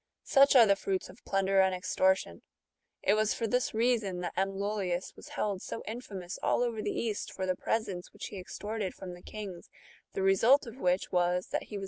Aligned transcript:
Such 0.23 0.55
are 0.55 0.65
the 0.65 0.75
fruits 0.75 1.09
of 1.09 1.23
plunder 1.25 1.61
and 1.61 1.75
extortion! 1.75 2.41
It 3.03 3.13
was 3.13 3.35
for 3.35 3.45
this 3.45 3.71
reason 3.71 4.21
that 4.21 4.33
M. 4.35 4.55
Lollius 4.57 5.11
^' 5.11 5.15
was 5.15 5.27
held 5.27 5.61
so 5.61 5.83
infamous 5.85 6.39
all 6.41 6.63
over 6.63 6.81
the 6.81 6.89
East 6.89 7.31
for 7.31 7.45
the 7.45 7.55
presents 7.55 8.11
which 8.11 8.25
he 8.29 8.39
extorted 8.39 8.95
from 8.95 9.13
the 9.13 9.21
kings; 9.21 9.69
the 10.13 10.23
result 10.23 10.65
of 10.65 10.77
which 10.79 11.11
was, 11.11 11.49
that 11.49 11.65
he 11.65 11.77
was 11.77 11.79